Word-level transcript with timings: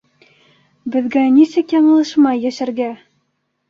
Беҙгә 0.95 1.23
нисек 1.37 1.79
яңылышмай 1.79 2.45
йәшәргә?! 2.49 2.93